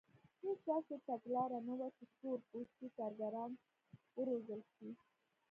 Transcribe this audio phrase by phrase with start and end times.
[0.41, 3.51] هېڅ داسې تګلاره نه وه چې تور پوستي کارګران
[4.19, 4.89] وروزل شي.